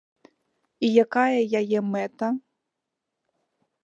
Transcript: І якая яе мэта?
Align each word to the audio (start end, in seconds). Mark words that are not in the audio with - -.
І 0.87 0.87
якая 1.03 1.41
яе 1.59 1.79
мэта? 1.91 2.27